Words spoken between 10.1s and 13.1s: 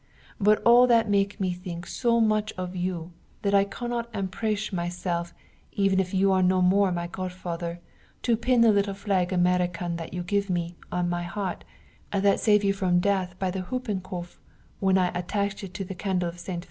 you give me, on my heart, that save you from the